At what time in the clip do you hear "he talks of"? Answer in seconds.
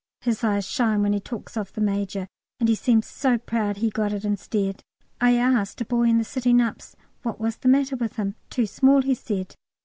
1.13-1.73